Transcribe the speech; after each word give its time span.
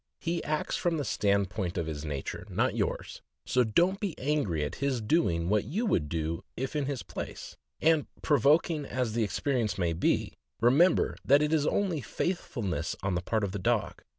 He 0.19 0.43
acts 0.43 0.75
from 0.77 0.97
the 0.97 1.05
stand 1.05 1.51
point 1.51 1.77
of 1.77 1.85
his 1.85 2.03
nature, 2.03 2.47
not 2.49 2.75
yours, 2.75 3.21
so 3.45 3.63
don't 3.63 3.99
be 3.99 4.17
angry 4.17 4.63
at 4.63 4.77
his 4.81 4.99
doing 4.99 5.47
what 5.47 5.63
you 5.65 5.85
would 5.85 6.09
do 6.09 6.43
if 6.57 6.75
in 6.75 6.87
his 6.87 7.03
place; 7.03 7.55
and, 7.79 8.07
provoking 8.23 8.83
as 8.83 9.13
the 9.13 9.23
expe 9.23 9.53
rience 9.53 9.77
may 9.77 9.93
be, 9.93 10.33
remember 10.59 11.17
that 11.23 11.43
it 11.43 11.53
is 11.53 11.67
only 11.67 12.01
faithfulness 12.01 12.95
on 13.03 13.13
the 13.13 13.21
part 13.21 13.43
of 13.43 13.51
the 13.51 13.59
dog. 13.59 14.01